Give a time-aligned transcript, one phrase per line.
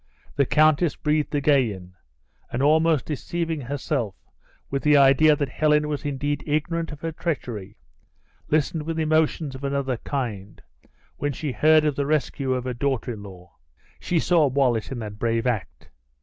[0.35, 1.93] The countess breathed again;
[2.51, 4.15] and almost deceiving herself
[4.71, 7.77] with the idea that Helen was indeed ignorant of her treachery,
[8.49, 10.59] listened with emotions of another kind,
[11.17, 13.53] when she heard of the rescue of her daughter in law.
[13.99, 15.89] She saw Wallace in that brave act!